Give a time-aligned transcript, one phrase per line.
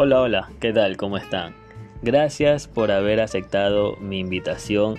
[0.00, 0.96] Hola, hola, ¿qué tal?
[0.96, 1.56] ¿Cómo están?
[2.02, 4.94] Gracias por haber aceptado mi invitación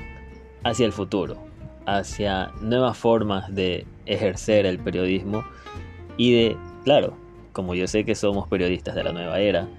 [0.65, 1.37] hacia el futuro,
[1.85, 5.45] hacia nuevas formas de ejercer el periodismo
[6.17, 7.13] y de, claro,
[7.53, 9.69] como yo sé que somos periodistas de la nueva era,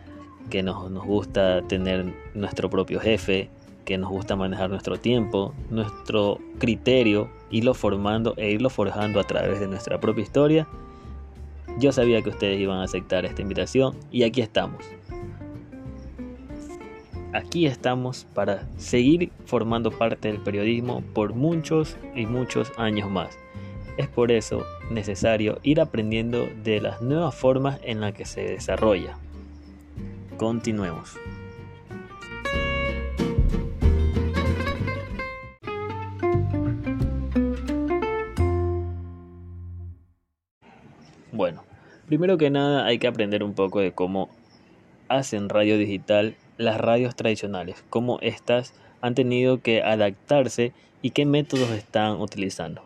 [0.48, 3.50] que nos, nos gusta tener nuestro propio jefe,
[3.84, 9.60] que nos gusta manejar nuestro tiempo, nuestro criterio, irlo formando e irlo forjando a través
[9.60, 10.66] de nuestra propia historia,
[11.78, 14.82] yo sabía que ustedes iban a aceptar esta invitación y aquí estamos
[17.32, 23.38] aquí estamos para seguir formando parte del periodismo por muchos y muchos años más.
[23.96, 29.18] Es por eso necesario ir aprendiendo de las nuevas formas en las que se desarrolla.
[30.36, 31.16] Continuemos.
[41.32, 41.62] Bueno,
[42.06, 44.30] primero que nada hay que aprender un poco de cómo
[45.08, 51.70] hacen radio digital las radios tradicionales, cómo éstas han tenido que adaptarse y qué métodos
[51.70, 52.82] están utilizando.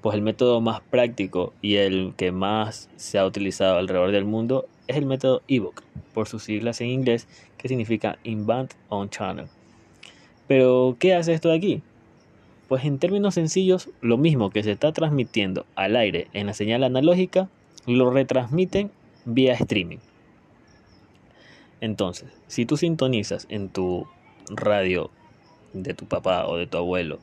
[0.00, 4.66] Pues el método más práctico y el que más se ha utilizado alrededor del mundo
[4.86, 5.82] es el método ebook,
[6.14, 7.28] por sus siglas en inglés,
[7.58, 9.48] que significa Inbound on Channel.
[10.46, 11.82] Pero, ¿qué hace esto de aquí?
[12.68, 16.84] Pues en términos sencillos, lo mismo que se está transmitiendo al aire en la señal
[16.84, 17.50] analógica,
[17.86, 18.90] lo retransmiten
[19.26, 19.98] vía streaming.
[21.80, 24.06] Entonces, si tú sintonizas en tu
[24.50, 25.10] radio
[25.72, 27.18] de tu papá o de tu abuelo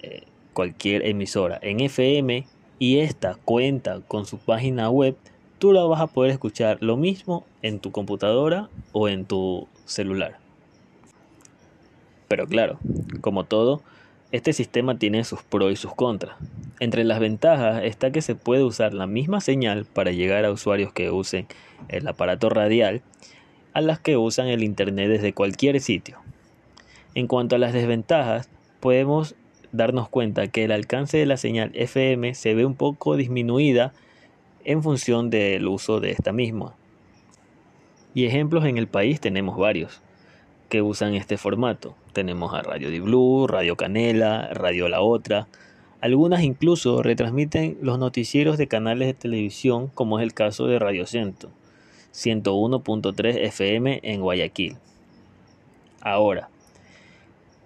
[0.00, 2.46] eh, cualquier emisora en FM
[2.78, 5.16] y esta cuenta con su página web,
[5.58, 10.38] tú la vas a poder escuchar lo mismo en tu computadora o en tu celular.
[12.28, 12.78] Pero claro,
[13.20, 13.82] como todo,
[14.30, 16.36] este sistema tiene sus pros y sus contras.
[16.80, 20.92] Entre las ventajas está que se puede usar la misma señal para llegar a usuarios
[20.92, 21.46] que usen
[21.88, 23.02] el aparato radial
[23.72, 26.18] a las que usan el Internet desde cualquier sitio.
[27.14, 28.48] En cuanto a las desventajas,
[28.80, 29.34] podemos
[29.72, 33.92] darnos cuenta que el alcance de la señal FM se ve un poco disminuida
[34.64, 36.74] en función del uso de esta misma.
[38.14, 40.02] Y ejemplos en el país tenemos varios
[40.68, 41.94] que usan este formato.
[42.12, 45.48] Tenemos a Radio Di Blue, Radio Canela, Radio La Otra.
[46.00, 51.06] Algunas incluso retransmiten los noticieros de canales de televisión como es el caso de Radio
[51.06, 51.50] Centro.
[52.18, 54.76] 101.3 FM en Guayaquil.
[56.00, 56.48] Ahora,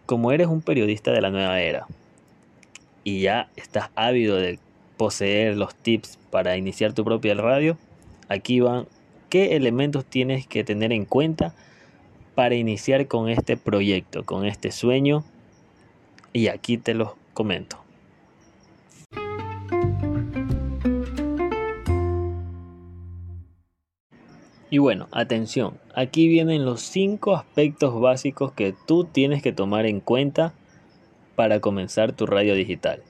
[0.04, 1.86] como eres un periodista de la nueva era
[3.02, 4.58] y ya estás ávido de
[4.98, 7.78] poseer los tips para iniciar tu propia radio,
[8.28, 8.86] aquí van
[9.30, 11.54] qué elementos tienes que tener en cuenta
[12.34, 15.24] para iniciar con este proyecto, con este sueño
[16.34, 17.81] y aquí te los comento.
[24.72, 30.00] Y bueno, atención, aquí vienen los cinco aspectos básicos que tú tienes que tomar en
[30.00, 30.54] cuenta
[31.36, 33.02] para comenzar tu radio digital,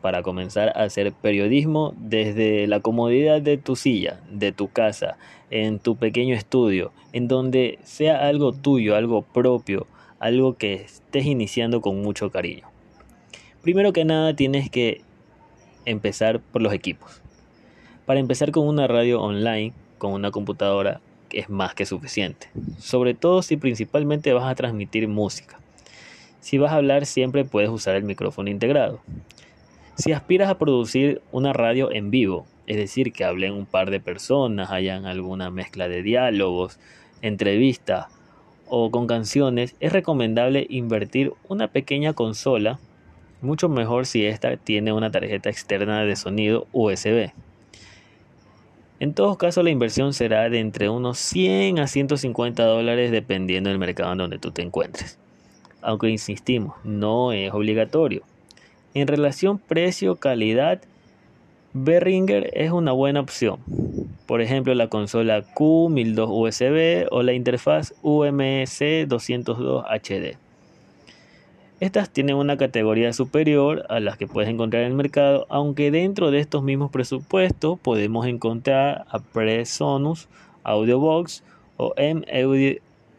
[0.00, 5.18] para comenzar a hacer periodismo desde la comodidad de tu silla, de tu casa,
[5.50, 9.86] en tu pequeño estudio, en donde sea algo tuyo, algo propio,
[10.20, 12.66] algo que estés iniciando con mucho cariño.
[13.60, 15.02] Primero que nada tienes que
[15.84, 17.20] empezar por los equipos.
[18.06, 22.48] Para empezar con una radio online, con una computadora, es más que suficiente,
[22.78, 25.58] sobre todo si principalmente vas a transmitir música.
[26.40, 29.00] Si vas a hablar siempre puedes usar el micrófono integrado.
[29.96, 34.00] Si aspiras a producir una radio en vivo, es decir, que hablen un par de
[34.00, 36.78] personas, hayan alguna mezcla de diálogos,
[37.20, 38.06] entrevistas
[38.68, 42.78] o con canciones, es recomendable invertir una pequeña consola,
[43.42, 47.32] mucho mejor si esta tiene una tarjeta externa de sonido USB.
[49.00, 53.78] En todo caso, la inversión será de entre unos 100 a 150 dólares dependiendo del
[53.78, 55.18] mercado en donde tú te encuentres.
[55.80, 58.22] Aunque insistimos, no es obligatorio.
[58.92, 60.82] En relación precio-calidad,
[61.72, 63.60] Behringer es una buena opción.
[64.26, 70.36] Por ejemplo, la consola Q1002 USB o la interfaz UMC 202 HD.
[71.80, 76.30] Estas tienen una categoría superior a las que puedes encontrar en el mercado, aunque dentro
[76.30, 80.28] de estos mismos presupuestos podemos encontrar a Presonus,
[80.62, 81.42] Audiobox
[81.78, 82.22] o M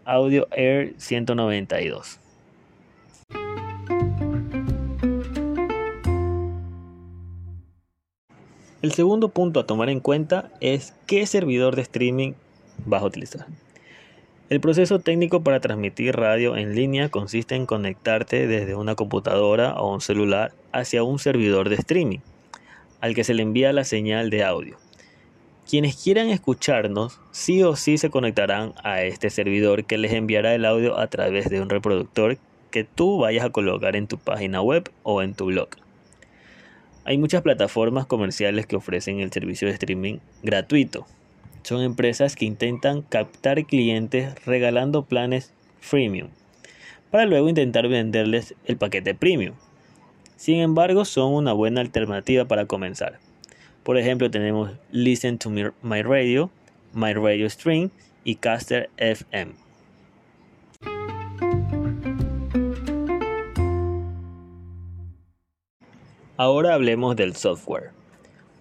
[0.06, 2.20] Audio, Air 192.
[8.84, 12.34] El segundo punto a tomar en cuenta es qué servidor de streaming
[12.86, 13.48] vas a utilizar.
[14.52, 19.94] El proceso técnico para transmitir radio en línea consiste en conectarte desde una computadora o
[19.94, 22.20] un celular hacia un servidor de streaming,
[23.00, 24.76] al que se le envía la señal de audio.
[25.70, 30.66] Quienes quieran escucharnos, sí o sí se conectarán a este servidor que les enviará el
[30.66, 32.38] audio a través de un reproductor
[32.72, 35.70] que tú vayas a colocar en tu página web o en tu blog.
[37.06, 41.08] Hay muchas plataformas comerciales que ofrecen el servicio de streaming gratuito.
[41.64, 46.30] Son empresas que intentan captar clientes regalando planes freemium
[47.12, 49.54] para luego intentar venderles el paquete premium.
[50.38, 53.20] Sin embargo, son una buena alternativa para comenzar.
[53.84, 56.50] Por ejemplo, tenemos Listen to My Radio,
[56.94, 57.92] My Radio Stream
[58.24, 59.54] y Caster FM.
[66.38, 68.01] Ahora hablemos del software.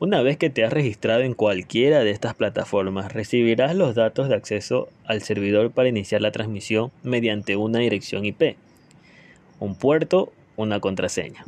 [0.01, 4.35] Una vez que te has registrado en cualquiera de estas plataformas, recibirás los datos de
[4.35, 8.57] acceso al servidor para iniciar la transmisión mediante una dirección IP,
[9.59, 11.45] un puerto, una contraseña.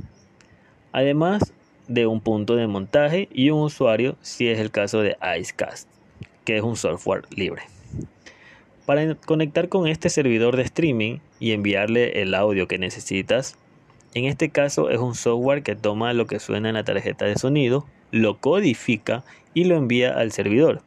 [0.92, 1.54] Además
[1.88, 5.88] de un punto de montaje y un usuario si es el caso de Icecast,
[6.44, 7.62] que es un software libre.
[8.84, 13.56] Para conectar con este servidor de streaming y enviarle el audio que necesitas,
[14.12, 17.36] en este caso es un software que toma lo que suena en la tarjeta de
[17.36, 19.24] sonido, lo codifica
[19.54, 20.82] y lo envía al servidor.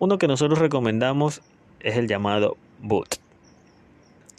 [0.00, 1.42] Uno que nosotros recomendamos
[1.78, 3.16] es el llamado Boot.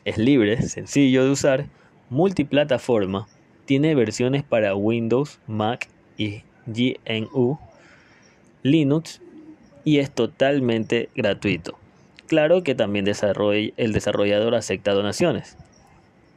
[0.03, 1.65] Es libre, sencillo de usar,
[2.09, 3.27] multiplataforma,
[3.65, 5.87] tiene versiones para Windows, Mac
[6.17, 7.57] y GNU,
[8.61, 9.21] Linux
[9.83, 11.77] y es totalmente gratuito.
[12.27, 15.57] Claro que también el desarrollador acepta donaciones.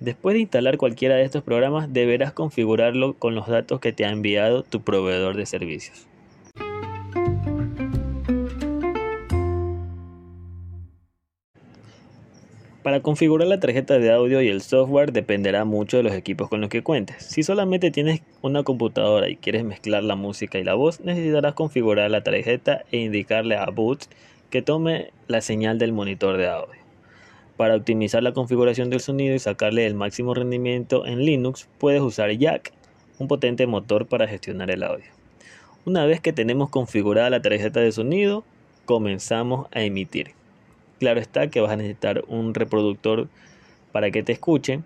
[0.01, 4.11] Después de instalar cualquiera de estos programas, deberás configurarlo con los datos que te ha
[4.11, 6.07] enviado tu proveedor de servicios.
[12.85, 16.61] Para configurar la tarjeta de audio y el software dependerá mucho de los equipos con
[16.61, 17.23] los que cuentes.
[17.23, 22.11] Si solamente tienes una computadora y quieres mezclar la música y la voz, necesitarás configurar
[22.11, 24.05] la tarjeta e indicarle a Boot
[24.49, 26.88] que tome la señal del monitor de audio.
[27.59, 32.31] Para optimizar la configuración del sonido y sacarle el máximo rendimiento en Linux, puedes usar
[32.31, 32.73] Jack,
[33.19, 35.07] un potente motor para gestionar el audio.
[35.85, 38.45] Una vez que tenemos configurada la tarjeta de sonido,
[38.85, 40.35] comenzamos a emitir.
[41.01, 43.27] Claro está que vas a necesitar un reproductor
[43.91, 44.85] para que te escuchen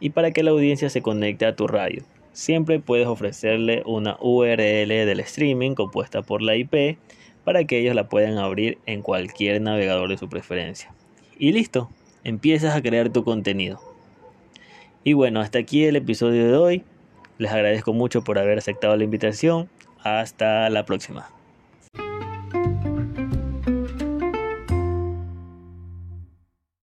[0.00, 2.04] y para que la audiencia se conecte a tu radio.
[2.32, 6.96] Siempre puedes ofrecerle una URL del streaming compuesta por la IP
[7.44, 10.90] para que ellos la puedan abrir en cualquier navegador de su preferencia.
[11.42, 11.90] Y listo,
[12.22, 13.80] empiezas a crear tu contenido.
[15.02, 16.84] Y bueno, hasta aquí el episodio de hoy.
[17.38, 19.68] Les agradezco mucho por haber aceptado la invitación.
[20.04, 21.28] Hasta la próxima.